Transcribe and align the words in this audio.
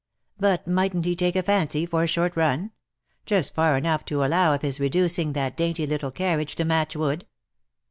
"But 0.49 0.65
mightn't 0.65 1.05
he 1.05 1.15
take 1.15 1.35
a 1.35 1.43
fancy 1.43 1.85
for 1.85 2.01
a 2.01 2.07
short 2.07 2.35
run; 2.35 2.71
just 3.27 3.53
far 3.53 3.77
enough 3.77 4.03
to 4.05 4.23
allow 4.25 4.55
of 4.55 4.63
his 4.63 4.79
reducing 4.79 5.33
that 5.33 5.55
dainty 5.55 5.85
little 5.85 6.09
carriage 6.09 6.55
to 6.55 6.65
match 6.65 6.95
wood 6.95 7.27